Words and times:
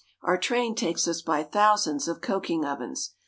Our 0.23 0.35
train 0.39 0.73
takes 0.73 1.07
us 1.07 1.21
by 1.21 1.43
thousands 1.43 2.07
of 2.07 2.21
coking 2.21 2.65
ovens. 2.65 3.13